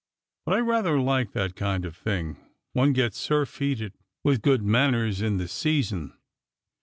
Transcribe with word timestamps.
But 0.47 0.55
I 0.55 0.59
rather 0.61 0.99
like 0.99 1.33
that 1.33 1.55
kind 1.55 1.85
of 1.85 1.95
thing; 1.95 2.37
one 2.73 2.91
gets 2.91 3.19
surfeited 3.19 3.93
with 4.23 4.41
good 4.41 4.63
manners 4.63 5.21
in 5.21 5.37
the 5.37 5.47
season." 5.47 6.17